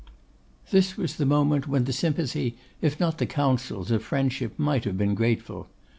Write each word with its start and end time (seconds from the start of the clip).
This 0.71 0.97
was 0.97 1.17
the 1.17 1.27
moment 1.27 1.67
when 1.67 1.83
the 1.83 1.93
sympathy, 1.93 2.57
if 2.81 2.99
not 2.99 3.19
the 3.19 3.27
counsels, 3.27 3.91
of 3.91 4.01
friendship 4.01 4.57
might 4.57 4.83
have 4.85 4.97
been 4.97 5.13
grateful. 5.13 5.67